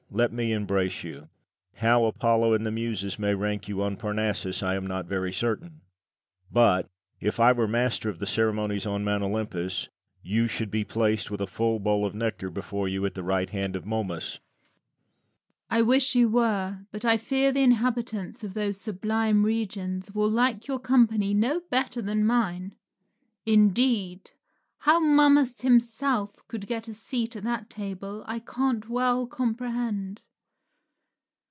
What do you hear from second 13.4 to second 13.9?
hand of